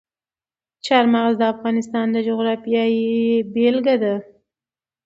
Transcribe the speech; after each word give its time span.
چار 0.85 1.05
مغز 1.13 1.35
د 1.39 1.43
افغانستان 1.53 2.05
د 2.11 2.17
جغرافیې 2.27 2.85
بېلګه 3.53 3.95
ده. 4.03 4.15